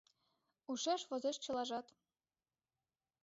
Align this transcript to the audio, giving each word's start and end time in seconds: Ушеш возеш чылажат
Ушеш 0.71 1.01
возеш 1.09 1.37
чылажат 1.43 1.87